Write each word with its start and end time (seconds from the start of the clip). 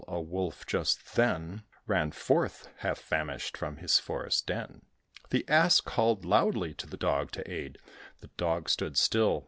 A 0.07 0.19
Wolf, 0.19 0.65
just 0.65 1.13
then, 1.13 1.61
Ran 1.85 2.11
forth, 2.11 2.67
half 2.77 2.97
famished, 2.97 3.55
from 3.55 3.77
his 3.77 3.99
forest 3.99 4.47
den. 4.47 4.81
The 5.29 5.47
Ass 5.47 5.79
called 5.79 6.25
loudly 6.25 6.73
to 6.73 6.87
the 6.87 6.97
Dog 6.97 7.29
to 7.33 7.47
aid; 7.47 7.77
The 8.19 8.29
Dog 8.35 8.67
stood 8.67 8.97
still. 8.97 9.39